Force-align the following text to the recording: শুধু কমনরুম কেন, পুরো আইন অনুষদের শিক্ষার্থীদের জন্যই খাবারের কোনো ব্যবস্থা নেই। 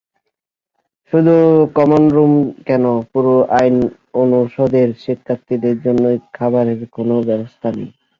শুধু 1.13 1.35
কমনরুম 1.75 2.33
কেন, 2.67 2.83
পুরো 3.11 3.35
আইন 3.57 3.75
অনুষদের 4.21 4.89
শিক্ষার্থীদের 5.03 5.75
জন্যই 5.85 6.17
খাবারের 6.33 6.81
কোনো 6.95 7.15
ব্যবস্থা 7.29 7.67
নেই। 7.77 7.89